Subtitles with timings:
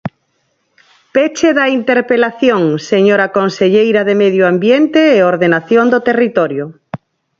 [1.15, 2.61] Peche da interpelación,
[2.91, 6.65] señora conselleira de Medio Ambiente e Ordenación do Territorio.